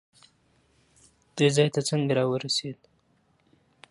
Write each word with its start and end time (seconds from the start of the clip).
دې 1.37 1.47
ځای 1.55 1.67
ته 1.73 1.81
څنګه 1.89 2.13
راورسېد؟ 2.17 2.79